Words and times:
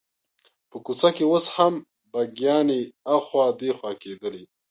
په 0.69 0.77
کوڅه 0.85 1.09
کې 1.15 1.23
اوس 1.31 1.45
هم 1.55 1.73
بګیانې 2.11 2.79
اخوا 3.15 3.45
دیخوا 3.61 3.91
کېدلې. 4.01 4.43